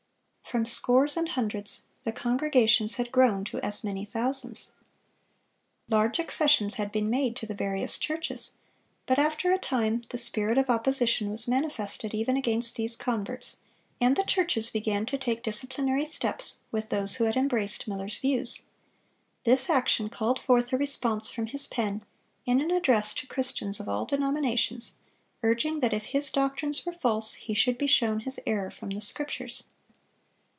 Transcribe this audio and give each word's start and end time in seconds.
From 0.51 0.65
scores 0.65 1.15
and 1.15 1.29
hundreds, 1.29 1.83
the 2.03 2.11
congregations 2.11 2.95
had 2.95 3.09
grown 3.13 3.45
to 3.45 3.61
as 3.61 3.85
many 3.85 4.03
thousands. 4.03 4.73
Large 5.87 6.19
accessions 6.19 6.73
had 6.73 6.91
been 6.91 7.09
made 7.09 7.37
to 7.37 7.45
the 7.45 7.53
various 7.53 7.97
churches, 7.97 8.51
but 9.05 9.17
after 9.17 9.53
a 9.53 9.57
time 9.57 10.03
the 10.09 10.17
spirit 10.17 10.57
of 10.57 10.69
opposition 10.69 11.29
was 11.29 11.47
manifested 11.47 12.13
even 12.13 12.35
against 12.35 12.75
these 12.75 12.97
converts, 12.97 13.59
and 14.01 14.17
the 14.17 14.25
churches 14.25 14.69
began 14.69 15.05
to 15.05 15.17
take 15.17 15.41
disciplinary 15.41 16.03
steps 16.03 16.57
with 16.69 16.89
those 16.89 17.15
who 17.15 17.23
had 17.23 17.37
embraced 17.37 17.87
Miller's 17.87 18.19
views. 18.19 18.63
This 19.45 19.69
action 19.69 20.09
called 20.09 20.39
forth 20.41 20.73
a 20.73 20.77
response 20.77 21.29
from 21.29 21.45
his 21.45 21.65
pen, 21.65 22.03
in 22.45 22.59
an 22.59 22.71
address 22.71 23.13
to 23.13 23.25
Christians 23.25 23.79
of 23.79 23.87
all 23.87 24.03
denominations, 24.03 24.95
urging 25.43 25.79
that 25.79 25.93
if 25.93 26.07
his 26.07 26.29
doctrines 26.29 26.85
were 26.85 26.91
false, 26.91 27.35
he 27.35 27.53
should 27.53 27.77
be 27.77 27.87
shown 27.87 28.19
his 28.21 28.37
error 28.45 28.69
from 28.69 28.89
the 28.89 28.99
Scriptures. 28.99 29.63